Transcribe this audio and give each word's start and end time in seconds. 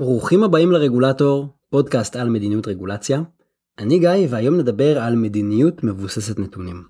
ברוכים 0.00 0.42
הבאים 0.42 0.72
לרגולטור, 0.72 1.48
פודקאסט 1.70 2.16
על 2.16 2.28
מדיניות 2.28 2.68
רגולציה. 2.68 3.22
אני 3.78 3.98
גיא 3.98 4.26
והיום 4.28 4.56
נדבר 4.56 4.98
על 4.98 5.16
מדיניות 5.16 5.84
מבוססת 5.84 6.38
נתונים. 6.38 6.84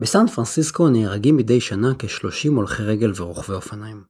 בסן 0.00 0.26
פרנסיסקו 0.26 0.88
נהרגים 0.88 1.36
מדי 1.36 1.60
שנה 1.60 1.92
כ-30 1.98 2.48
הולכי 2.48 2.82
רגל 2.82 3.12
ורוכבי 3.16 3.54
אופניים. 3.54 4.04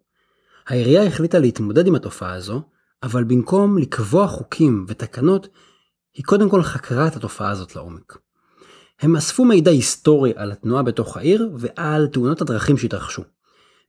העירייה 0.67 1.07
החליטה 1.07 1.39
להתמודד 1.39 1.87
עם 1.87 1.95
התופעה 1.95 2.33
הזו, 2.33 2.62
אבל 3.03 3.25
במקום 3.25 3.79
לקבוע 3.79 4.27
חוקים 4.27 4.85
ותקנות, 4.89 5.48
היא 6.14 6.25
קודם 6.25 6.48
כל 6.48 6.62
חקרה 6.62 7.07
את 7.07 7.16
התופעה 7.16 7.50
הזאת 7.50 7.77
לעומק. 7.77 8.19
הם 9.00 9.16
אספו 9.16 9.45
מידע 9.45 9.71
היסטורי 9.71 10.32
על 10.37 10.53
התנועה 10.53 10.82
בתוך 10.82 11.16
העיר 11.16 11.50
ועל 11.57 12.07
תאונות 12.07 12.41
הדרכים 12.41 12.77
שהתרחשו. 12.77 13.23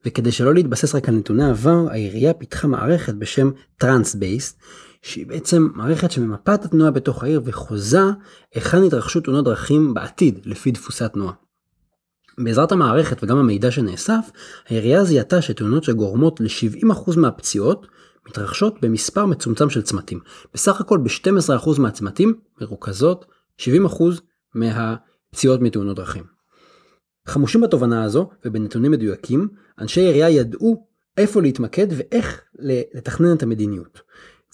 וכדי 0.06 0.32
שלא 0.32 0.54
להתבסס 0.54 0.96
רק 0.96 1.10
על 1.10 1.16
נתוני 1.16 1.50
עבר, 1.50 1.86
העירייה 1.90 2.34
פיתחה 2.34 2.68
מערכת 2.68 3.14
בשם 3.14 3.52
Transbase, 3.84 4.64
שהיא 5.02 5.28
בעצם 5.28 5.68
מערכת 5.76 6.12
שממפה 6.12 6.54
את 6.54 6.66
התנועה 6.66 6.92
בתוך 6.92 7.24
העיר 7.24 7.42
וחוזה 7.46 8.02
היכן 8.56 8.84
יתרחשו 8.84 9.22
תאונות 9.22 9.46
דרכים 9.46 9.94
בעתיד 9.94 10.40
לפי 10.46 10.72
דפוסי 10.72 11.04
התנועה. 11.04 11.34
בעזרת 12.44 12.72
המערכת 12.72 13.24
וגם 13.24 13.38
המידע 13.38 13.72
שנאסף, 13.72 14.32
העירייה 14.68 15.04
זיהתה 15.04 15.42
שתאונות 15.42 15.84
שגורמות 15.84 16.40
ל-70% 16.40 17.18
מהפציעות 17.20 17.88
מתרחשות 18.28 18.82
במספר 18.82 19.26
מצומצם 19.26 19.70
של 19.70 19.82
צמתים. 19.82 20.20
בסך 20.54 20.82
הכל 20.82 20.98
ב-12% 20.98 21.80
מהצמתים 21.80 22.34
מרוכזות 22.62 23.26
70% 23.62 23.66
מהפציעות 24.56 25.62
מתאונות 25.62 25.96
דרכים. 25.96 26.39
חמושים 27.30 27.62
בתובנה 27.62 28.04
הזו 28.04 28.30
ובנתונים 28.46 28.92
מדויקים, 28.92 29.48
אנשי 29.80 30.02
עירייה 30.02 30.30
ידעו 30.30 30.88
איפה 31.18 31.42
להתמקד 31.42 31.88
ואיך 31.90 32.42
לתכנן 32.94 33.36
את 33.36 33.44
המדיניות. 33.44 34.02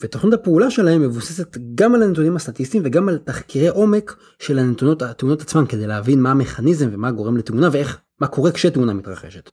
ותוכנית 0.02 0.34
הפעולה 0.34 0.72
שלהם 0.72 1.02
מבוססת 1.02 1.58
גם 1.76 1.96
על 1.96 2.04
הנתונים 2.04 2.36
הסטטיסטיים 2.36 2.84
וגם 2.86 3.10
על 3.10 3.18
תחקירי 3.18 3.68
עומק 3.68 4.16
של 4.40 4.60
הנתונות, 4.60 5.02
התאונות 5.02 5.42
עצמן 5.42 5.66
כדי 5.66 5.88
להבין 5.88 6.22
מה 6.22 6.32
המכניזם 6.32 6.90
ומה 6.92 7.12
גורם 7.12 7.38
לתאונה 7.38 7.70
ואיך, 7.72 7.98
מה 8.22 8.28
קורה 8.28 8.52
כשתאונה 8.52 8.94
מתרחשת. 8.94 9.50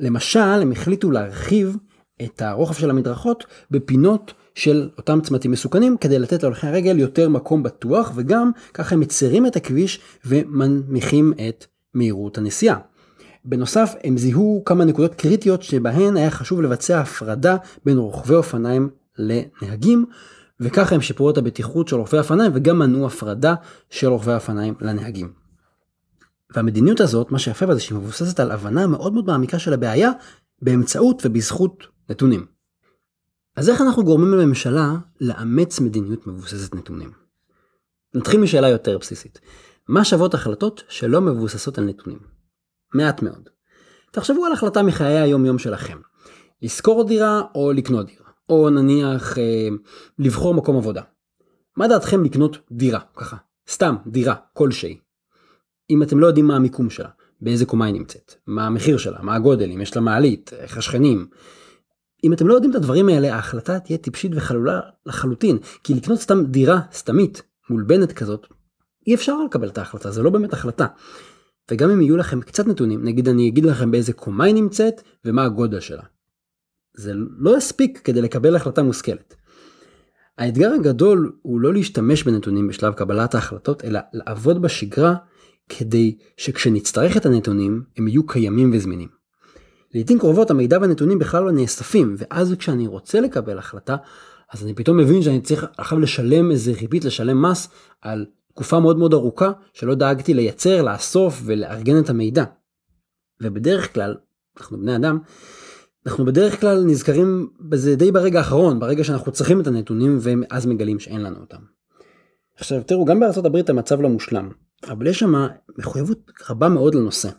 למשל, 0.00 0.40
הם 0.40 0.72
החליטו 0.72 1.10
להרחיב 1.10 1.76
את 2.22 2.42
הרוחב 2.42 2.74
של 2.74 2.90
המדרכות 2.90 3.44
בפינות 3.70 4.32
של 4.54 4.88
אותם 4.98 5.20
צמתים 5.20 5.50
מסוכנים 5.50 5.96
כדי 5.96 6.18
לתת 6.18 6.42
להולכי 6.42 6.66
הרגל 6.66 6.98
יותר 6.98 7.28
מקום 7.28 7.62
בטוח 7.62 8.12
וגם 8.14 8.50
ככה 8.74 8.94
הם 8.94 9.00
מצרים 9.00 9.46
את 9.46 9.56
הכביש 9.56 10.00
ומנמיכים 10.24 11.32
את 11.48 11.64
מהירות 11.94 12.38
הנסיעה. 12.38 12.78
בנוסף, 13.44 13.94
הם 14.04 14.18
זיהו 14.18 14.62
כמה 14.64 14.84
נקודות 14.84 15.14
קריטיות 15.14 15.62
שבהן 15.62 16.16
היה 16.16 16.30
חשוב 16.30 16.62
לבצע 16.62 17.00
הפרדה 17.00 17.56
בין 17.84 17.98
רוכבי 17.98 18.34
אופניים 18.34 18.90
לנהגים, 19.18 20.04
וככה 20.60 20.94
הם 20.94 21.00
שיפרו 21.00 21.30
את 21.30 21.38
הבטיחות 21.38 21.88
של 21.88 21.96
רוכבי 21.96 22.18
האופניים 22.18 22.52
וגם 22.54 22.78
מנעו 22.78 23.06
הפרדה 23.06 23.54
של 23.90 24.06
רוכבי 24.06 24.32
האופניים 24.32 24.74
לנהגים. 24.80 25.32
והמדיניות 26.54 27.00
הזאת, 27.00 27.30
מה 27.30 27.38
שיפה 27.38 27.66
בה 27.66 27.74
זה 27.74 27.80
שהיא 27.80 27.98
מבוססת 27.98 28.40
על 28.40 28.50
הבנה 28.50 28.86
מאוד 28.86 29.12
מאוד 29.12 29.26
מעמיקה 29.26 29.58
של 29.58 29.72
הבעיה 29.72 30.10
באמצעות 30.62 31.22
ובזכות 31.26 31.86
נתונים. 32.10 32.46
אז 33.56 33.68
איך 33.68 33.80
אנחנו 33.80 34.04
גורמים 34.04 34.32
לממשלה 34.32 34.94
לאמץ 35.20 35.80
מדיניות 35.80 36.26
מבוססת 36.26 36.74
נתונים? 36.74 37.10
נתחיל 38.14 38.40
משאלה 38.40 38.68
יותר 38.68 38.98
בסיסית. 38.98 39.40
מה 39.88 40.04
שוות 40.04 40.34
החלטות 40.34 40.82
שלא 40.88 41.20
מבוססות 41.20 41.78
על 41.78 41.84
נתונים? 41.84 42.18
מעט 42.94 43.22
מאוד. 43.22 43.48
תחשבו 44.12 44.46
על 44.46 44.52
החלטה 44.52 44.82
מחיי 44.82 45.18
היום 45.18 45.46
יום 45.46 45.58
שלכם. 45.58 45.98
לשכור 46.62 47.08
דירה 47.08 47.42
או 47.54 47.72
לקנות 47.72 48.06
דירה. 48.06 48.30
או 48.50 48.70
נניח 48.70 49.38
אה, 49.38 49.68
לבחור 50.18 50.54
מקום 50.54 50.76
עבודה. 50.76 51.02
מה 51.76 51.88
דעתכם 51.88 52.24
לקנות 52.24 52.58
דירה, 52.72 53.00
ככה, 53.16 53.36
סתם 53.70 53.96
דירה 54.06 54.34
כלשהי. 54.52 54.98
אם 55.90 56.02
אתם 56.02 56.18
לא 56.18 56.26
יודעים 56.26 56.46
מה 56.46 56.56
המיקום 56.56 56.90
שלה, 56.90 57.08
באיזה 57.40 57.66
קומה 57.66 57.86
היא 57.86 57.94
נמצאת, 57.94 58.34
מה 58.46 58.66
המחיר 58.66 58.98
שלה, 58.98 59.22
מה 59.22 59.34
הגודל, 59.34 59.70
אם 59.70 59.80
יש 59.80 59.96
לה 59.96 60.02
מעלית, 60.02 60.52
איך 60.52 60.78
השכנים. 60.78 61.26
אם 62.24 62.32
אתם 62.32 62.46
לא 62.46 62.54
יודעים 62.54 62.70
את 62.70 62.76
הדברים 62.76 63.08
האלה, 63.08 63.34
ההחלטה 63.34 63.80
תהיה 63.80 63.98
טיפשית 63.98 64.32
וחלולה 64.34 64.80
לחלוטין, 65.06 65.58
כי 65.84 65.94
לקנות 65.94 66.18
סתם 66.18 66.44
דירה 66.44 66.80
סתמית, 66.92 67.42
מולבנת 67.70 68.12
כזאת, 68.12 68.46
אי 69.06 69.14
אפשר 69.14 69.42
לקבל 69.44 69.68
את 69.68 69.78
ההחלטה, 69.78 70.10
זה 70.10 70.22
לא 70.22 70.30
באמת 70.30 70.52
החלטה. 70.52 70.86
וגם 71.70 71.90
אם 71.90 72.00
יהיו 72.00 72.16
לכם 72.16 72.40
קצת 72.40 72.66
נתונים, 72.66 73.04
נגיד 73.04 73.28
אני 73.28 73.48
אגיד 73.48 73.64
לכם 73.64 73.90
באיזה 73.90 74.12
קומה 74.12 74.44
היא 74.44 74.54
נמצאת 74.54 75.02
ומה 75.24 75.44
הגודל 75.44 75.80
שלה. 75.80 76.02
זה 76.94 77.12
לא 77.38 77.56
יספיק 77.56 78.00
כדי 78.04 78.22
לקבל 78.22 78.56
החלטה 78.56 78.82
מושכלת. 78.82 79.34
האתגר 80.38 80.72
הגדול 80.72 81.32
הוא 81.42 81.60
לא 81.60 81.72
להשתמש 81.72 82.22
בנתונים 82.22 82.68
בשלב 82.68 82.92
קבלת 82.92 83.34
ההחלטות, 83.34 83.84
אלא 83.84 84.00
לעבוד 84.12 84.62
בשגרה 84.62 85.14
כדי 85.68 86.16
שכשנצטרך 86.36 87.16
את 87.16 87.26
הנתונים 87.26 87.82
הם 87.96 88.08
יהיו 88.08 88.26
קיימים 88.26 88.70
וזמינים. 88.74 89.08
לעיתים 89.94 90.18
קרובות 90.18 90.50
המידע 90.50 90.78
והנתונים 90.80 91.18
בכלל 91.18 91.44
לא 91.44 91.52
נאספים, 91.52 92.14
ואז 92.18 92.54
כשאני 92.58 92.86
רוצה 92.86 93.20
לקבל 93.20 93.58
החלטה, 93.58 93.96
אז 94.52 94.64
אני 94.64 94.74
פתאום 94.74 94.96
מבין 94.96 95.22
שאני 95.22 95.40
צריך 95.40 95.66
עכשיו 95.78 95.98
לשלם 95.98 96.50
איזה 96.50 96.72
ריבית, 96.80 97.04
לשלם 97.04 97.42
מס 97.42 97.68
על 98.02 98.26
תקופה 98.54 98.80
מאוד 98.80 98.98
מאוד 98.98 99.14
ארוכה 99.14 99.52
שלא 99.72 99.94
דאגתי 99.94 100.34
לייצר, 100.34 100.82
לאסוף 100.82 101.40
ולארגן 101.44 101.98
את 101.98 102.10
המידע. 102.10 102.44
ובדרך 103.42 103.94
כלל, 103.94 104.16
אנחנו 104.58 104.78
בני 104.78 104.96
אדם, 104.96 105.18
אנחנו 106.06 106.24
בדרך 106.24 106.60
כלל 106.60 106.84
נזכרים 106.84 107.50
בזה 107.60 107.96
די 107.96 108.12
ברגע 108.12 108.38
האחרון, 108.38 108.80
ברגע 108.80 109.04
שאנחנו 109.04 109.32
צריכים 109.32 109.60
את 109.60 109.66
הנתונים 109.66 110.18
ואז 110.20 110.66
מגלים 110.66 110.98
שאין 110.98 111.20
לנו 111.20 111.40
אותם. 111.40 111.58
עכשיו 112.56 112.82
תראו, 112.82 113.04
גם 113.04 113.22
הברית 113.22 113.70
המצב 113.70 114.00
לא 114.00 114.08
מושלם, 114.08 114.50
אבל 114.88 115.06
יש 115.06 115.18
שם 115.18 115.46
מחויבות 115.78 116.30
רבה 116.50 116.68
מאוד 116.68 116.94
לנושא. 116.94 117.30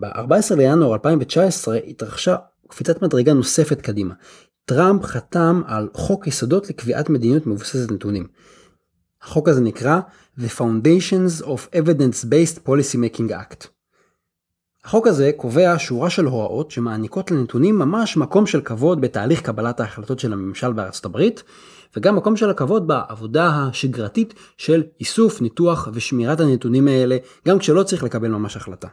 ב-14 0.00 0.54
לינואר 0.56 0.94
2019 0.94 1.76
התרחשה 1.76 2.36
קפיצת 2.68 3.02
מדרגה 3.02 3.32
נוספת 3.32 3.80
קדימה. 3.80 4.14
טראמפ 4.64 5.02
חתם 5.02 5.62
על 5.66 5.88
חוק 5.94 6.26
יסודות 6.26 6.68
לקביעת 6.70 7.10
מדיניות 7.10 7.46
מבוססת 7.46 7.90
נתונים. 7.92 8.26
החוק 9.22 9.48
הזה 9.48 9.60
נקרא 9.60 10.00
The 10.38 10.48
Foundations 10.48 11.42
of 11.42 11.68
Evidence-Based 11.72 12.58
Policy 12.66 12.96
Making 12.96 13.30
Act. 13.30 13.68
החוק 14.84 15.06
הזה 15.06 15.30
קובע 15.36 15.74
שורה 15.78 16.10
של 16.10 16.24
הוראות 16.24 16.70
שמעניקות 16.70 17.30
לנתונים 17.30 17.78
ממש 17.78 18.16
מקום 18.16 18.46
של 18.46 18.60
כבוד 18.60 19.00
בתהליך 19.00 19.42
קבלת 19.42 19.80
ההחלטות 19.80 20.18
של 20.18 20.32
הממשל 20.32 20.72
בארצות 20.72 21.04
הברית, 21.04 21.42
וגם 21.96 22.16
מקום 22.16 22.36
של 22.36 22.50
הכבוד 22.50 22.86
בעבודה 22.86 23.48
השגרתית 23.48 24.34
של 24.56 24.82
איסוף, 25.00 25.40
ניתוח 25.40 25.88
ושמירת 25.92 26.40
הנתונים 26.40 26.88
האלה, 26.88 27.16
גם 27.48 27.58
כשלא 27.58 27.82
צריך 27.82 28.02
לקבל 28.02 28.28
ממש 28.28 28.56
החלטה. 28.56 28.88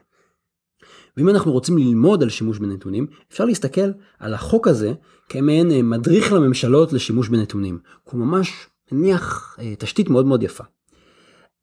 ואם 1.18 1.30
אנחנו 1.30 1.52
רוצים 1.52 1.78
ללמוד 1.78 2.24
על 2.24 2.30
שימוש 2.30 2.59
בנתונים, 2.59 3.08
אפשר 3.32 3.46
להסתכל 3.46 3.92
על 4.20 4.34
החוק 4.34 4.68
הזה 4.68 4.94
כמעין 5.30 5.72
אה, 5.72 5.82
מדריך 5.82 6.34
לממשלות 6.34 6.94
לשימוש 6.94 7.30
בנתונים. 7.30 7.80
הוא 8.03 8.20
ממש 8.20 8.68
מניח 8.92 9.58
אה, 9.59 9.74
תשתית 9.76 10.09
מאוד 10.09 10.26
מאוד 10.26 10.44
יפה. 10.44 10.64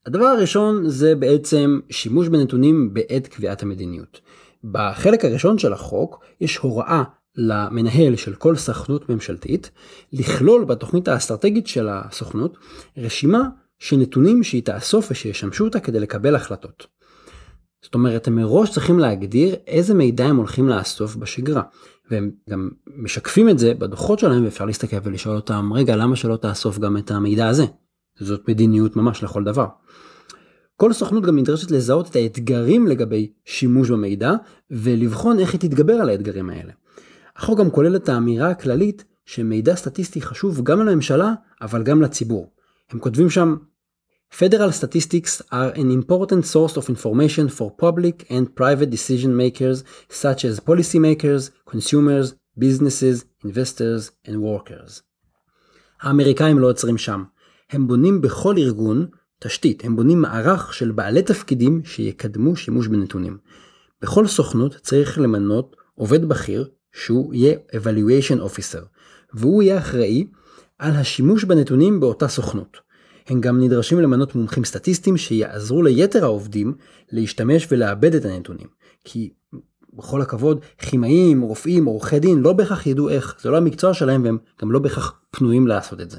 הדבר 0.07 0.25
הראשון 0.25 0.89
זה 0.89 1.15
בעצם 1.15 1.81
שימוש 1.91 2.29
בנתונים 2.29 2.95
בעת 2.95 3.27
קביעת 3.27 3.63
המדיניות. 3.63 4.21
בחלק 4.65 5.25
הראשון 5.25 5.59
של 5.59 5.73
החוק 5.73 6.25
יש 6.41 6.57
הוראה 6.57 7.03
למנהל 7.37 8.17
של 8.17 8.35
כל 8.35 8.57
סוכנות 8.57 9.09
ממשלתית 9.09 9.71
לכלול 10.13 10.65
בתוכנית 10.65 11.09
האסטרטגית 11.09 11.67
של 11.67 11.89
הסוכנות 11.91 12.57
רשימה 12.97 13.49
של 13.79 13.97
נתונים 13.97 14.43
שהיא 14.43 14.63
תאסוף 14.63 15.11
ושישמשו 15.11 15.65
אותה 15.65 15.81
כדי 15.81 16.01
לקבל 16.01 16.35
החלטות. 16.35 16.87
זאת 17.83 17.95
אומרת, 17.95 18.27
הם 18.27 18.37
מראש 18.37 18.71
צריכים 18.71 18.99
להגדיר 18.99 19.55
איזה 19.67 19.95
מידע 19.95 20.27
הם 20.27 20.37
הולכים 20.37 20.69
לאסוף 20.69 21.17
בשגרה. 21.17 21.63
והם 22.11 22.31
גם 22.51 22.71
משקפים 22.97 23.49
את 23.49 23.59
זה 23.59 23.75
בדוחות 23.75 24.19
שלהם 24.19 24.45
ואפשר 24.45 24.65
להסתכל 24.65 24.97
ולשאול 25.03 25.37
אותם, 25.37 25.71
רגע, 25.75 25.97
למה 25.97 26.17
שלא 26.17 26.37
תאסוף 26.37 26.79
גם 26.79 26.97
את 26.97 27.11
המידע 27.11 27.49
הזה? 27.49 27.65
זאת 28.21 28.49
מדיניות 28.49 28.97
ממש 28.97 29.23
לכל 29.23 29.45
דבר. 29.45 29.67
כל 30.77 30.93
סוכנות 30.93 31.25
גם 31.25 31.39
נדרשת 31.39 31.71
לזהות 31.71 32.11
את 32.11 32.17
האתגרים 32.17 32.87
לגבי 32.87 33.33
שימוש 33.45 33.91
במידע 33.91 34.33
ולבחון 34.71 35.39
איך 35.39 35.53
היא 35.53 35.61
תתגבר 35.61 35.93
על 35.93 36.09
האתגרים 36.09 36.51
האלה. 36.51 36.73
החוק 37.37 37.59
גם 37.59 37.71
כולל 37.71 37.97
את 37.97 38.09
האמירה 38.09 38.51
הכללית 38.51 39.05
שמידע 39.25 39.77
סטטיסטי 39.77 40.21
חשוב 40.21 40.61
גם 40.63 40.81
לממשלה 40.81 41.35
אבל 41.63 41.83
גם 41.83 42.03
לציבור. 42.03 42.51
הם 42.91 42.99
כותבים 42.99 43.31
שם 43.31 43.57
Federal 44.33 44.71
statistics 44.71 45.43
are 45.51 45.73
an 45.75 45.91
important 45.91 46.47
source 46.47 46.77
of 46.77 46.89
information 46.89 47.49
for 47.49 47.69
public 47.87 48.25
and 48.31 48.55
private 48.55 48.91
decision 48.91 49.37
makers 49.37 49.83
such 50.09 50.45
as 50.45 50.61
policymakers, 50.61 51.51
consumers, 51.67 52.35
businesses, 52.57 53.25
investors 53.45 54.11
and 54.27 54.37
workers. 54.37 55.03
האמריקאים 56.01 56.59
לא 56.59 56.71
עוצרים 56.71 56.99
שם. 56.99 57.25
הם 57.71 57.87
בונים 57.87 58.21
בכל 58.21 58.55
ארגון 58.59 59.07
תשתית, 59.39 59.85
הם 59.85 59.97
בונים 59.97 60.21
מערך 60.21 60.75
של 60.75 60.91
בעלי 60.91 61.23
תפקידים 61.23 61.81
שיקדמו 61.85 62.57
שימוש 62.57 62.87
בנתונים. 62.87 63.39
בכל 64.03 64.27
סוכנות 64.27 64.77
צריך 64.83 65.19
למנות 65.19 65.77
עובד 65.95 66.25
בכיר 66.25 66.69
שהוא 66.93 67.35
יהיה 67.35 67.57
evaluation 67.73 68.39
officer, 68.39 68.85
והוא 69.35 69.63
יהיה 69.63 69.79
אחראי 69.79 70.27
על 70.79 70.93
השימוש 70.93 71.45
בנתונים 71.45 72.01
באותה 72.01 72.29
סוכנות. 72.29 72.77
הם 73.27 73.41
גם 73.41 73.61
נדרשים 73.61 74.01
למנות 74.01 74.35
מומחים 74.35 74.65
סטטיסטיים 74.65 75.17
שיעזרו 75.17 75.83
ליתר 75.83 76.25
העובדים 76.25 76.75
להשתמש 77.13 77.67
ולעבד 77.71 78.15
את 78.15 78.25
הנתונים. 78.25 78.67
כי 79.05 79.33
בכל 79.93 80.23
הכבוד, 80.23 80.65
כימאים, 80.79 81.41
רופאים, 81.41 81.85
עורכי 81.85 82.19
דין, 82.19 82.39
לא 82.39 82.53
בהכרח 82.53 82.87
ידעו 82.87 83.09
איך, 83.09 83.37
זה 83.43 83.51
לא 83.51 83.57
המקצוע 83.57 83.95
שלהם 83.95 84.25
והם 84.25 84.39
גם 84.63 84.73
לא 84.73 84.79
בהכרח 84.79 85.21
פנויים 85.31 85.67
לעשות 85.67 86.01
את 86.01 86.11
זה. 86.11 86.19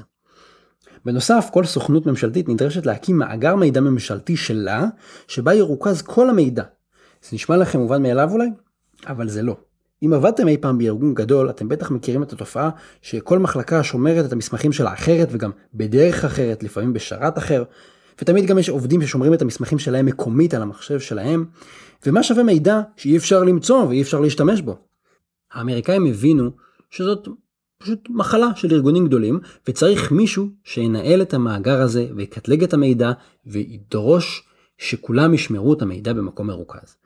בנוסף, 1.04 1.50
כל 1.52 1.64
סוכנות 1.64 2.06
ממשלתית 2.06 2.48
נדרשת 2.48 2.86
להקים 2.86 3.18
מאגר 3.18 3.56
מידע 3.56 3.80
ממשלתי 3.80 4.36
שלה, 4.36 4.86
שבה 5.28 5.54
ירוכז 5.54 6.02
כל 6.02 6.30
המידע. 6.30 6.62
זה 7.22 7.28
נשמע 7.32 7.56
לכם 7.56 7.78
מובן 7.78 8.02
מאליו 8.02 8.30
אולי? 8.32 8.48
אבל 9.06 9.28
זה 9.28 9.42
לא. 9.42 9.56
אם 10.04 10.12
עבדתם 10.12 10.48
אי 10.48 10.56
פעם 10.56 10.78
בארגון 10.78 11.14
גדול, 11.14 11.50
אתם 11.50 11.68
בטח 11.68 11.90
מכירים 11.90 12.22
את 12.22 12.32
התופעה 12.32 12.70
שכל 13.02 13.38
מחלקה 13.38 13.82
שומרת 13.82 14.24
את 14.24 14.32
המסמכים 14.32 14.72
שלה 14.72 14.92
אחרת 14.92 15.28
וגם 15.30 15.50
בדרך 15.74 16.24
אחרת, 16.24 16.62
לפעמים 16.62 16.92
בשרת 16.92 17.38
אחר, 17.38 17.64
ותמיד 18.22 18.46
גם 18.46 18.58
יש 18.58 18.68
עובדים 18.68 19.02
ששומרים 19.02 19.34
את 19.34 19.42
המסמכים 19.42 19.78
שלהם 19.78 20.06
מקומית 20.06 20.54
על 20.54 20.62
המחשב 20.62 21.00
שלהם, 21.00 21.44
ומה 22.06 22.22
שווה 22.22 22.42
מידע 22.42 22.80
שאי 22.96 23.16
אפשר 23.16 23.44
למצוא 23.44 23.84
ואי 23.84 24.02
אפשר 24.02 24.20
להשתמש 24.20 24.60
בו. 24.60 24.76
האמריקאים 25.52 26.06
הבינו 26.06 26.50
שזאת 26.90 27.28
פשוט 27.82 28.08
מחלה 28.10 28.48
של 28.56 28.72
ארגונים 28.72 29.06
גדולים, 29.06 29.40
וצריך 29.68 30.12
מישהו 30.12 30.48
שינהל 30.64 31.22
את 31.22 31.34
המאגר 31.34 31.80
הזה 31.80 32.06
ויקטלג 32.16 32.62
את 32.62 32.74
המידע 32.74 33.12
וידרוש 33.46 34.42
שכולם 34.78 35.34
ישמרו 35.34 35.72
את 35.72 35.82
המידע 35.82 36.12
במקום 36.12 36.46
מרוכז. 36.46 36.96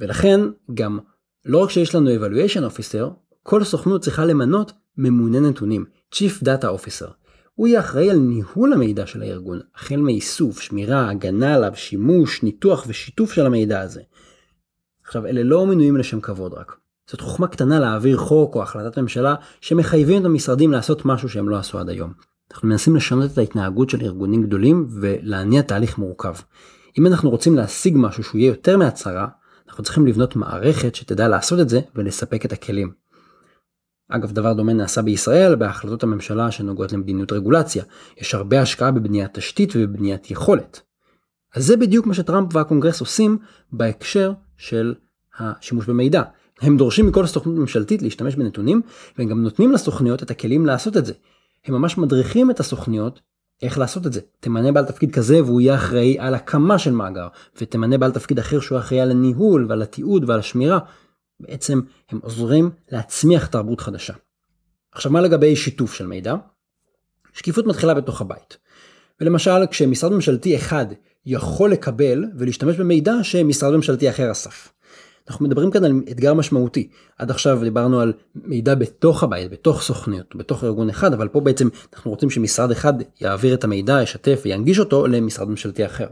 ולכן 0.00 0.40
גם 0.74 0.98
לא 1.44 1.58
רק 1.58 1.70
שיש 1.70 1.94
לנו 1.94 2.10
evaluation 2.10 2.72
officer, 2.72 3.04
כל 3.42 3.64
סוכנות 3.64 4.02
צריכה 4.02 4.24
למנות 4.24 4.72
ממונה 4.98 5.40
נתונים, 5.40 5.84
Chief 6.14 6.42
Data 6.42 6.64
Officer. 6.64 7.10
הוא 7.54 7.68
יהיה 7.68 7.80
אחראי 7.80 8.10
על 8.10 8.16
ניהול 8.16 8.72
המידע 8.72 9.06
של 9.06 9.22
הארגון, 9.22 9.60
החל 9.74 9.96
מאיסוף, 9.96 10.60
שמירה, 10.60 11.10
הגנה 11.10 11.54
עליו, 11.54 11.72
שימוש, 11.74 12.42
ניתוח 12.42 12.84
ושיתוף 12.88 13.32
של 13.32 13.46
המידע 13.46 13.80
הזה. 13.80 14.02
עכשיו, 15.04 15.26
אלה 15.26 15.42
לא 15.42 15.66
מינויים 15.66 15.96
לשם 15.96 16.20
כבוד 16.20 16.52
רק. 16.52 16.76
זאת 17.10 17.20
חוכמה 17.20 17.46
קטנה 17.46 17.80
להעביר 17.80 18.18
חוק 18.18 18.54
או 18.54 18.62
החלטת 18.62 18.98
ממשלה 18.98 19.34
שמחייבים 19.60 20.20
את 20.20 20.26
המשרדים 20.26 20.72
לעשות 20.72 21.04
משהו 21.04 21.28
שהם 21.28 21.48
לא 21.48 21.56
עשו 21.56 21.78
עד 21.78 21.88
היום. 21.88 22.12
אנחנו 22.52 22.68
מנסים 22.68 22.96
לשנות 22.96 23.32
את 23.32 23.38
ההתנהגות 23.38 23.90
של 23.90 24.00
ארגונים 24.00 24.42
גדולים 24.42 24.86
ולהניע 25.00 25.62
תהליך 25.62 25.98
מורכב. 25.98 26.34
אם 26.98 27.06
אנחנו 27.06 27.30
רוצים 27.30 27.56
להשיג 27.56 27.94
משהו 27.96 28.24
שהוא 28.24 28.38
יהיה 28.38 28.48
יותר 28.48 28.76
מהצהרה, 28.76 29.26
אנחנו 29.68 29.84
צריכים 29.84 30.06
לבנות 30.06 30.36
מערכת 30.36 30.94
שתדע 30.94 31.28
לעשות 31.28 31.60
את 31.60 31.68
זה 31.68 31.80
ולספק 31.94 32.44
את 32.44 32.52
הכלים. 32.52 32.92
אגב, 34.08 34.32
דבר 34.32 34.52
דומה 34.52 34.72
נעשה 34.72 35.02
בישראל 35.02 35.54
בהחלטות 35.54 36.02
הממשלה 36.02 36.50
שנוגעות 36.50 36.92
למדיניות 36.92 37.32
רגולציה. 37.32 37.84
יש 38.16 38.34
הרבה 38.34 38.60
השקעה 38.60 38.90
בבניית 38.90 39.34
תשתית 39.34 39.72
ובבניית 39.76 40.30
יכולת. 40.30 40.80
אז 41.54 41.66
זה 41.66 41.76
בדיוק 41.76 42.06
מה 42.06 42.14
שטראמפ 42.14 42.54
והקונגרס 42.54 43.00
עושים 43.00 43.38
בהקשר 43.72 44.32
של 44.56 44.94
השימוש 45.38 45.86
במידע. 45.86 46.22
הם 46.60 46.76
דורשים 46.76 47.06
מכל 47.06 47.26
סוכנות 47.26 47.56
ממשלתית 47.56 48.02
להשתמש 48.02 48.34
בנתונים, 48.34 48.82
והם 49.18 49.28
גם 49.28 49.42
נותנים 49.42 49.72
לסוכניות 49.72 50.22
את 50.22 50.30
הכלים 50.30 50.66
לעשות 50.66 50.96
את 50.96 51.06
זה. 51.06 51.12
הם 51.66 51.74
ממש 51.74 51.98
מדריכים 51.98 52.50
את 52.50 52.60
הסוכניות 52.60 53.20
איך 53.62 53.78
לעשות 53.78 54.06
את 54.06 54.12
זה. 54.12 54.20
תמנה 54.40 54.72
בעל 54.72 54.84
תפקיד 54.84 55.12
כזה 55.12 55.42
והוא 55.42 55.60
יהיה 55.60 55.74
אחראי 55.74 56.18
על 56.18 56.34
הקמה 56.34 56.78
של 56.78 56.92
מאגר, 56.92 57.28
ותמנה 57.60 57.98
בעל 57.98 58.12
תפקיד 58.12 58.38
אחר 58.38 58.60
שהוא 58.60 58.78
אחראי 58.78 59.00
על 59.00 59.10
הניהול 59.10 59.66
ועל 59.68 59.82
התיעוד 59.82 60.30
ועל 60.30 60.38
השמירה. 60.38 60.78
בעצם 61.40 61.80
הם 62.10 62.18
עוזרים 62.22 62.70
להצמיח 62.92 63.46
תרבות 63.46 63.80
חדשה. 63.80 64.14
עכשיו 64.92 65.12
מה 65.12 65.20
לגבי 65.20 65.56
שיתוף 65.56 65.94
של 65.94 66.06
מידע? 66.06 66.34
שקיפות 67.32 67.66
מתחילה 67.66 67.94
בתוך 67.94 68.20
הבית. 68.20 68.56
ולמשל 69.20 69.66
כשמשרד 69.70 70.12
ממשלתי 70.12 70.56
אחד 70.56 70.86
יכול 71.26 71.70
לקבל 71.72 72.24
ולהשתמש 72.38 72.76
במידע 72.76 73.14
שמשרד 73.22 73.76
ממשלתי 73.76 74.10
אחר 74.10 74.32
אסף. 74.32 74.72
אנחנו 75.28 75.46
מדברים 75.46 75.70
כאן 75.70 75.84
על 75.84 75.92
אתגר 76.10 76.34
משמעותי. 76.34 76.88
עד 77.18 77.30
עכשיו 77.30 77.58
דיברנו 77.62 78.00
על 78.00 78.12
מידע 78.34 78.74
בתוך 78.74 79.22
הבית, 79.22 79.50
בתוך 79.50 79.82
סוכניות, 79.82 80.36
בתוך 80.36 80.64
ארגון 80.64 80.90
אחד, 80.90 81.12
אבל 81.12 81.28
פה 81.28 81.40
בעצם 81.40 81.68
אנחנו 81.94 82.10
רוצים 82.10 82.30
שמשרד 82.30 82.70
אחד 82.70 82.92
יעביר 83.20 83.54
את 83.54 83.64
המידע, 83.64 84.02
ישתף 84.02 84.42
וינגיש 84.44 84.78
אותו 84.78 85.06
למשרד 85.06 85.48
ממשלתי 85.48 85.86
אחר. 85.86 86.06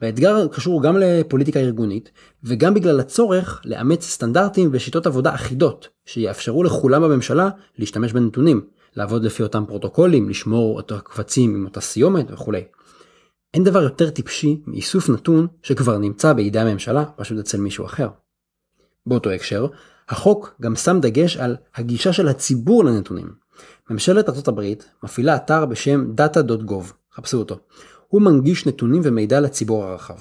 והאתגר 0.00 0.46
קשור 0.48 0.82
גם 0.82 0.96
לפוליטיקה 0.96 1.60
ארגונית, 1.60 2.10
וגם 2.44 2.74
בגלל 2.74 3.00
הצורך 3.00 3.60
לאמץ 3.64 4.04
סטנדרטים 4.04 4.68
ושיטות 4.72 5.06
עבודה 5.06 5.34
אחידות, 5.34 5.88
שיאפשרו 6.04 6.64
לכולם 6.64 7.02
בממשלה 7.02 7.50
להשתמש 7.78 8.12
בנתונים, 8.12 8.60
לעבוד 8.96 9.24
לפי 9.24 9.42
אותם 9.42 9.64
פרוטוקולים, 9.66 10.28
לשמור 10.28 10.80
את 10.80 10.92
הקבצים 10.92 11.54
עם 11.54 11.64
אותה 11.64 11.80
סיומת 11.80 12.26
וכולי. 12.30 12.64
אין 13.54 13.64
דבר 13.64 13.82
יותר 13.82 14.10
טיפשי 14.10 14.60
מאיסוף 14.66 15.08
נתון 15.08 15.46
שכבר 15.62 15.98
נמצא 15.98 16.32
בידי 16.32 16.58
הממשלה, 16.58 17.04
פשוט 17.16 17.38
אצל 17.38 17.60
מישהו 17.60 17.84
אחר. 17.84 18.08
באותו 19.06 19.30
הקשר, 19.30 19.66
החוק 20.08 20.54
גם 20.60 20.76
שם 20.76 20.98
דגש 21.02 21.36
על 21.36 21.56
הגישה 21.74 22.12
של 22.12 22.28
הציבור 22.28 22.84
לנתונים. 22.84 23.32
ממשלת 23.90 24.28
ארצות 24.28 24.48
הברית 24.48 24.90
מפעילה 25.02 25.36
אתר 25.36 25.66
בשם 25.66 26.06
data.gov, 26.16 26.92
חפשו 27.14 27.38
אותו. 27.38 27.58
הוא 28.08 28.22
מנגיש 28.22 28.66
נתונים 28.66 29.02
ומידע 29.04 29.40
לציבור 29.40 29.84
הרחב. 29.84 30.18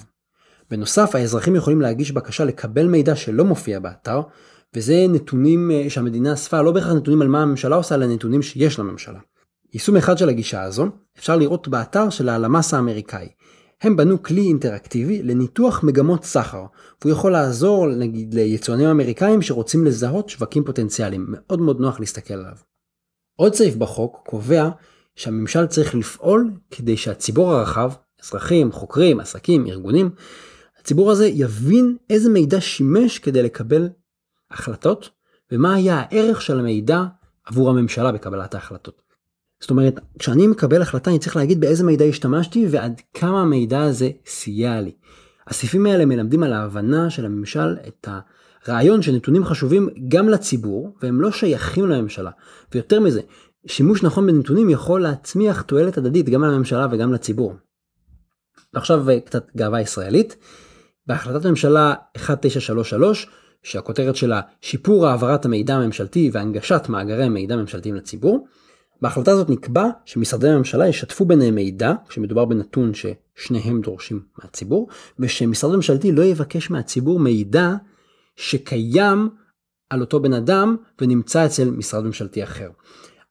בנוסף, 0.72 1.16
האזרחים 1.16 1.56
יכולים 1.56 1.82
להגיש 1.82 2.12
בקשה 2.12 2.46
לקבל 2.46 2.88
מידע 2.88 3.16
שלא 3.16 3.46
מופיע 3.46 3.80
באתר, 3.80 4.22
וזה 4.76 5.06
נתונים 5.10 5.72
אה, 5.72 5.90
שהמדינה 5.90 6.34
אספה, 6.34 6.62
לא 6.62 6.72
בהכרח 6.72 6.94
נתונים 6.94 7.22
על 7.22 7.28
מה 7.28 7.42
הממשלה 7.42 7.76
עושה, 7.76 7.96
אלא 7.96 8.08
נתונים 8.08 8.42
שיש 8.42 8.80
לממשלה. 8.80 9.20
יישום 9.74 9.98
אחד 9.98 10.18
של 10.18 10.30
הגישה 10.30 10.64
הזו 10.64 10.86
אפשר 11.18 11.38
לראות 11.38 11.68
באתר 11.68 12.10
של 12.10 12.30
הלמ"ס 12.30 12.74
האמריקאי. 12.74 13.30
הם 13.82 13.98
בנו 13.98 14.24
כלי 14.24 14.42
אינטראקטיבי 14.42 15.24
לניתוח 15.24 15.84
מגמות 15.84 16.24
סחר, 16.24 16.66
והוא 17.02 17.12
יכול 17.12 17.32
לעזור 17.32 17.88
נגיד 17.88 18.34
ליצואנים 18.34 18.88
אמריקאים 18.88 19.42
שרוצים 19.42 19.86
לזהות 19.86 20.30
שווקים 20.30 20.64
פוטנציאליים, 20.64 21.26
מאוד 21.30 21.62
מאוד 21.62 21.80
נוח 21.80 22.00
להסתכל 22.00 22.34
עליו. 22.34 22.56
עוד 23.36 23.54
סעיף 23.54 23.76
בחוק 23.76 24.22
קובע 24.26 24.70
שהממשל 25.16 25.68
צריך 25.68 25.96
לפעול 25.96 26.52
כדי 26.72 26.98
שהציבור 26.98 27.52
הרחב, 27.52 27.92
אזרחים, 28.24 28.72
חוקרים, 28.72 29.20
עסקים, 29.20 29.68
ארגונים, 29.68 30.10
הציבור 30.80 31.12
הזה 31.12 31.28
יבין 31.28 31.98
איזה 32.10 32.30
מידע 32.30 32.62
שימש 32.62 33.20
כדי 33.20 33.44
לקבל 33.44 33.90
החלטות, 34.52 35.10
ומה 35.52 35.74
היה 35.76 35.96
הערך 36.00 36.42
של 36.42 36.60
המידע 36.60 37.04
עבור 37.46 37.70
הממשלה 37.70 38.12
בקבלת 38.12 38.54
ההחלטות. 38.56 39.11
זאת 39.62 39.70
אומרת, 39.70 40.00
כשאני 40.20 40.48
מקבל 40.48 40.82
החלטה 40.82 41.10
אני 41.10 41.20
צריך 41.20 41.36
להגיד 41.36 41.62
באיזה 41.62 41.84
מידע 41.84 42.06
השתמשתי 42.06 42.68
ועד 42.70 43.02
כמה 43.14 43.42
המידע 43.42 43.82
הזה 43.82 44.10
סייע 44.26 44.82
לי. 44.82 44.92
הסעיפים 45.48 45.86
האלה 45.86 46.06
מלמדים 46.06 46.44
על 46.44 46.54
ההבנה 46.54 47.10
של 47.10 47.26
הממשל 47.26 47.76
את 47.88 48.08
הרעיון 48.66 49.02
שנתונים 49.02 49.46
חשובים 49.46 49.90
גם 50.08 50.30
לציבור 50.30 50.96
והם 51.02 51.22
לא 51.22 51.32
שייכים 51.32 51.90
לממשלה. 51.90 52.32
ויותר 52.74 53.00
מזה, 53.00 53.22
שימוש 53.68 54.04
נכון 54.04 54.28
בנתונים 54.28 54.70
יכול 54.70 55.02
להצמיח 55.02 55.62
תועלת 55.62 55.98
הדדית 55.98 56.30
גם 56.30 56.44
לממשלה 56.44 56.88
וגם 56.92 57.14
לציבור. 57.14 57.54
ועכשיו 58.74 59.06
קצת 59.26 59.48
גאווה 59.58 59.82
ישראלית. 59.82 60.36
בהחלטת 61.08 61.46
ממשלה 61.46 61.94
1933, 62.18 63.28
שהכותרת 63.64 64.16
שלה 64.16 64.42
שיפור 64.62 65.08
העברת 65.08 65.46
המידע 65.46 65.76
הממשלתי 65.76 66.30
והנגשת 66.34 66.86
מאגרי 66.90 67.30
מידע 67.30 67.56
ממשלתיים 67.56 67.96
לציבור, 67.96 68.48
בהחלטה 69.02 69.32
הזאת 69.32 69.50
נקבע 69.50 69.86
שמשרדי 70.06 70.50
הממשלה 70.50 70.88
ישתפו 70.88 71.26
ביניהם 71.26 71.56
מידע, 71.56 71.94
כשמדובר 72.10 72.46
בנתון 72.46 72.92
ששניהם 72.94 73.82
דורשים 73.82 74.22
מהציבור, 74.44 74.88
ושמשרד 75.20 75.76
ממשלתי 75.76 76.12
לא 76.12 76.22
יבקש 76.22 76.70
מהציבור 76.70 77.20
מידע 77.20 77.72
שקיים 78.36 79.30
על 79.90 80.02
אותו 80.02 80.20
בן 80.20 80.34
אדם 80.34 80.76
ונמצא 81.02 81.46
אצל 81.46 81.70
משרד 81.70 82.04
ממשלתי 82.04 82.44
אחר. 82.44 82.70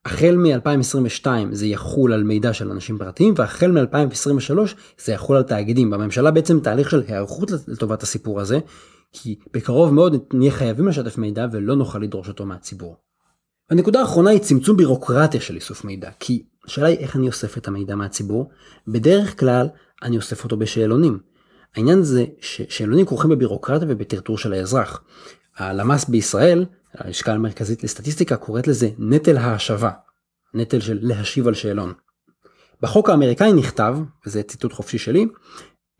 החל 0.05 0.35
מ-2022 0.35 1.27
זה 1.51 1.65
יחול 1.65 2.13
על 2.13 2.23
מידע 2.23 2.53
של 2.53 2.71
אנשים 2.71 2.97
פרטיים 2.97 3.33
והחל 3.37 3.71
מ-2023 3.71 4.57
זה 5.03 5.11
יחול 5.11 5.37
על 5.37 5.43
תאגידים. 5.43 5.89
בממשלה 5.89 6.31
בעצם 6.31 6.59
תהליך 6.59 6.89
של 6.89 7.03
היערכות 7.07 7.51
לטובת 7.67 8.03
הסיפור 8.03 8.39
הזה, 8.39 8.59
כי 9.11 9.39
בקרוב 9.53 9.93
מאוד 9.93 10.15
נהיה 10.33 10.51
חייבים 10.51 10.87
לשתף 10.87 11.17
מידע 11.17 11.45
ולא 11.51 11.75
נוכל 11.75 11.99
לדרוש 11.99 12.27
אותו 12.27 12.45
מהציבור. 12.45 12.95
הנקודה 13.71 13.99
האחרונה 13.99 14.29
היא 14.29 14.39
צמצום 14.39 14.77
בירוקרטיה 14.77 15.41
של 15.41 15.55
איסוף 15.55 15.83
מידע, 15.83 16.09
כי 16.19 16.43
השאלה 16.65 16.87
היא 16.87 16.97
איך 16.97 17.15
אני 17.15 17.27
אוסף 17.27 17.57
את 17.57 17.67
המידע 17.67 17.95
מהציבור, 17.95 18.49
בדרך 18.87 19.39
כלל 19.39 19.67
אני 20.03 20.17
אוסף 20.17 20.43
אותו 20.43 20.57
בשאלונים. 20.57 21.19
העניין 21.75 22.03
זה 22.03 22.25
ששאלונים 22.39 23.05
כרוכים 23.05 23.29
בבירוקרטיה 23.29 23.87
ובטרטור 23.91 24.37
של 24.37 24.53
האזרח. 24.53 25.03
הלמ"ס 25.57 26.05
בישראל, 26.05 26.65
הלשכה 26.93 27.33
המרכזית 27.33 27.83
לסטטיסטיקה, 27.83 28.37
קוראת 28.37 28.67
לזה 28.67 28.89
נטל 28.97 29.37
ההשבה, 29.37 29.91
נטל 30.53 30.79
של 30.79 30.99
להשיב 31.01 31.47
על 31.47 31.53
שאלון. 31.53 31.93
בחוק 32.81 33.09
האמריקאי 33.09 33.53
נכתב, 33.53 33.97
וזה 34.25 34.43
ציטוט 34.43 34.73
חופשי 34.73 34.97
שלי, 34.97 35.27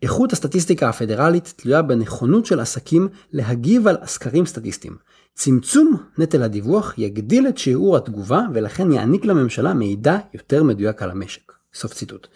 איכות 0.02 0.32
הסטטיסטיקה 0.32 0.88
הפדרלית 0.88 1.54
תלויה 1.56 1.82
בנכונות 1.82 2.46
של 2.46 2.60
עסקים 2.60 3.08
להגיב 3.32 3.88
על 3.88 3.96
סקרים 4.04 4.46
סטטיסטיים. 4.46 4.96
צמצום 5.34 5.96
נטל 6.18 6.42
הדיווח 6.42 6.94
יגדיל 6.98 7.48
את 7.48 7.58
שיעור 7.58 7.96
התגובה 7.96 8.42
ולכן 8.54 8.92
יעניק 8.92 9.24
לממשלה 9.24 9.74
מידע 9.74 10.18
יותר 10.34 10.62
מדויק 10.62 11.02
על 11.02 11.10
המשק. 11.10 11.52
סוף 11.74 11.94
ציטוט. 11.94 12.26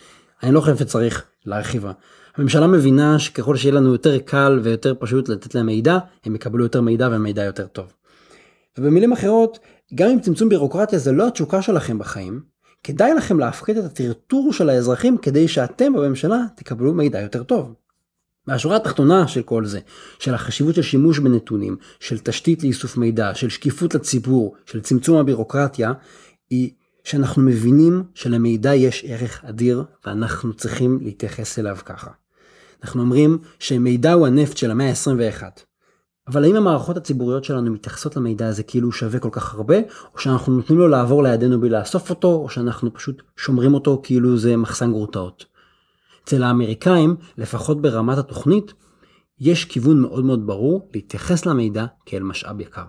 אני 0.42 0.52
לא 0.52 0.60
חושב 0.60 0.76
שצריך 0.76 1.24
להרחיב. 1.46 1.84
הממשלה 2.36 2.66
מבינה 2.66 3.18
שככל 3.18 3.56
שיהיה 3.56 3.74
לנו 3.74 3.92
יותר 3.92 4.18
קל 4.18 4.60
ויותר 4.62 4.94
פשוט 4.98 5.28
לתת 5.28 5.54
להם 5.54 5.66
מידע, 5.66 5.98
הם 6.24 6.34
יקבלו 6.34 6.64
יותר 6.64 6.80
מידע 6.80 7.08
ומידע 7.12 7.44
יותר 7.44 7.66
טוב. 7.66 7.92
ובמילים 8.78 9.12
אחרות, 9.12 9.58
גם 9.94 10.08
אם 10.08 10.20
צמצום 10.20 10.48
בירוקרטיה 10.48 10.98
זה 10.98 11.12
לא 11.12 11.26
התשוקה 11.26 11.62
שלכם 11.62 11.98
בחיים, 11.98 12.40
כדאי 12.84 13.14
לכם 13.14 13.38
להפחית 13.38 13.78
את 13.78 13.84
הטרטור 13.84 14.52
של 14.52 14.68
האזרחים 14.68 15.18
כדי 15.18 15.48
שאתם 15.48 15.92
בממשלה 15.92 16.38
תקבלו 16.56 16.94
מידע 16.94 17.20
יותר 17.20 17.42
טוב. 17.42 17.74
והשורה 18.48 18.76
התחתונה 18.76 19.28
של 19.28 19.42
כל 19.42 19.64
זה, 19.64 19.80
של 20.18 20.34
החשיבות 20.34 20.74
של 20.74 20.82
שימוש 20.82 21.18
בנתונים, 21.18 21.76
של 22.00 22.18
תשתית 22.18 22.62
לאיסוף 22.62 22.96
מידע, 22.96 23.34
של 23.34 23.48
שקיפות 23.48 23.94
לציבור, 23.94 24.54
של 24.66 24.80
צמצום 24.80 25.18
הבירוקרטיה, 25.18 25.92
היא 26.50 26.70
שאנחנו 27.04 27.42
מבינים 27.42 28.02
שלמידע 28.14 28.74
יש 28.74 29.04
ערך 29.08 29.44
אדיר 29.44 29.84
ואנחנו 30.06 30.54
צריכים 30.54 30.98
להתייחס 31.02 31.58
אליו 31.58 31.76
ככה. 31.84 32.10
אנחנו 32.82 33.02
אומרים 33.02 33.38
שמידע 33.58 34.12
הוא 34.12 34.26
הנפט 34.26 34.56
של 34.56 34.70
המאה 34.70 34.90
ה-21. 34.90 35.42
אבל 36.28 36.44
האם 36.44 36.56
המערכות 36.56 36.96
הציבוריות 36.96 37.44
שלנו 37.44 37.70
מתייחסות 37.70 38.16
למידע 38.16 38.48
הזה 38.48 38.62
כאילו 38.62 38.86
הוא 38.86 38.92
שווה 38.92 39.18
כל 39.18 39.28
כך 39.32 39.54
הרבה, 39.54 39.76
או 40.14 40.18
שאנחנו 40.18 40.52
נותנים 40.52 40.78
לו 40.78 40.88
לעבור 40.88 41.22
לידינו 41.22 41.60
בלי 41.60 41.70
לאסוף 41.70 42.10
אותו, 42.10 42.28
או 42.28 42.48
שאנחנו 42.48 42.94
פשוט 42.94 43.22
שומרים 43.36 43.74
אותו 43.74 44.00
כאילו 44.02 44.38
זה 44.38 44.56
מחסן 44.56 44.90
גרוטאות. 44.90 45.55
אצל 46.26 46.42
האמריקאים, 46.42 47.16
לפחות 47.38 47.82
ברמת 47.82 48.18
התוכנית, 48.18 48.72
יש 49.40 49.64
כיוון 49.64 50.00
מאוד 50.00 50.24
מאוד 50.24 50.46
ברור 50.46 50.88
להתייחס 50.94 51.46
למידע 51.46 51.86
כאל 52.06 52.22
משאב 52.22 52.60
יקר. 52.60 52.84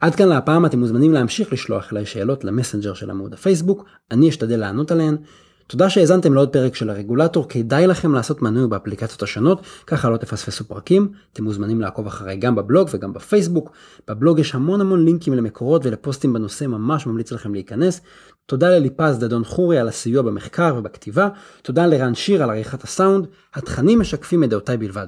עד 0.00 0.14
כאן 0.14 0.28
להפעם 0.28 0.66
אתם 0.66 0.78
מוזמנים 0.78 1.12
להמשיך 1.12 1.52
לשלוח 1.52 1.92
אליי 1.92 2.06
שאלות 2.06 2.44
למסנג'ר 2.44 2.94
של 2.94 3.10
עמוד 3.10 3.34
הפייסבוק, 3.34 3.84
אני 4.10 4.28
אשתדל 4.28 4.56
לענות 4.56 4.90
עליהן. 4.90 5.16
תודה 5.68 5.90
שהאזנתם 5.90 6.34
לעוד 6.34 6.52
פרק 6.52 6.74
של 6.74 6.90
הרגולטור, 6.90 7.48
כדאי 7.48 7.86
לכם 7.86 8.14
לעשות 8.14 8.42
מנוי 8.42 8.68
באפליקציות 8.68 9.22
השונות, 9.22 9.60
ככה 9.86 10.10
לא 10.10 10.16
תפספסו 10.16 10.64
פרקים. 10.64 11.08
אתם 11.32 11.44
מוזמנים 11.44 11.80
לעקוב 11.80 12.06
אחריי 12.06 12.36
גם 12.36 12.54
בבלוג 12.54 12.88
וגם 12.92 13.12
בפייסבוק. 13.12 13.70
בבלוג 14.08 14.38
יש 14.38 14.54
המון 14.54 14.80
המון 14.80 15.04
לינקים 15.04 15.34
למקורות 15.34 15.86
ולפוסטים 15.86 16.32
בנושא, 16.32 16.64
ממש 16.64 17.06
ממליץ 17.06 17.32
לכם 17.32 17.54
להיכנס. 17.54 18.00
תודה 18.46 18.68
לליפז 18.68 19.18
דדון 19.18 19.44
חורי 19.44 19.78
על 19.78 19.88
הסיוע 19.88 20.22
במחקר 20.22 20.74
ובכתיבה, 20.78 21.28
תודה 21.62 21.86
לרן 21.86 22.14
שיר 22.14 22.42
על 22.42 22.50
עריכת 22.50 22.84
הסאונד, 22.84 23.26
התכנים 23.54 24.00
משקפים 24.00 24.44
את 24.44 24.50
דעותיי 24.50 24.76
בלבד. 24.76 25.06